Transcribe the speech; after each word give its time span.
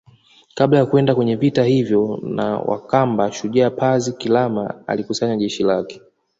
Kabla 0.55 0.79
ya 0.79 0.85
kwenda 0.85 1.15
kwenye 1.15 1.35
vita 1.35 1.63
hivyo 1.63 2.19
na 2.23 2.57
wakamba 2.57 3.31
Shujaa 3.31 3.69
Pazi 3.69 4.13
Kilama 4.13 4.87
alikusanya 4.87 5.37
jeshi 5.37 5.63
lake 5.63 6.01